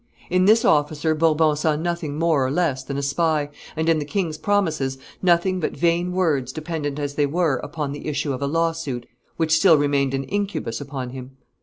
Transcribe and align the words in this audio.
In 0.31 0.45
this 0.45 0.65
officer 0.65 1.13
Bourbon 1.13 1.55
saw 1.55 1.75
nothing 1.75 2.17
more 2.17 2.43
or 2.43 2.49
less 2.49 2.83
than 2.83 2.97
a 2.97 3.03
spy, 3.03 3.51
and 3.75 3.87
in 3.87 3.99
the 3.99 4.03
king's 4.03 4.39
promises 4.39 4.97
nothing 5.21 5.59
but 5.59 5.77
vain 5.77 6.11
words 6.11 6.51
dependent 6.51 6.97
as 6.97 7.13
they 7.13 7.27
were 7.27 7.57
upon 7.57 7.91
the 7.91 8.07
issue 8.07 8.33
of 8.33 8.41
a 8.41 8.47
lawsuit 8.47 9.05
which 9.37 9.53
still 9.55 9.77
remained 9.77 10.15
an 10.15 10.23
incubus 10.23 10.81
upon 10.81 11.11
him. 11.11 11.37